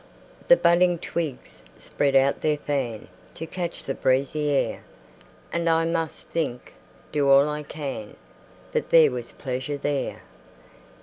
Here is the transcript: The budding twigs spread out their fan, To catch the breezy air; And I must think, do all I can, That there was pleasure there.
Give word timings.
The 0.47 0.57
budding 0.57 0.97
twigs 0.97 1.61
spread 1.77 2.15
out 2.15 2.41
their 2.41 2.57
fan, 2.57 3.07
To 3.35 3.45
catch 3.45 3.83
the 3.83 3.93
breezy 3.93 4.49
air; 4.49 4.81
And 5.53 5.69
I 5.69 5.85
must 5.85 6.27
think, 6.29 6.73
do 7.11 7.29
all 7.29 7.47
I 7.47 7.61
can, 7.61 8.15
That 8.71 8.89
there 8.89 9.11
was 9.11 9.31
pleasure 9.33 9.77
there. 9.77 10.23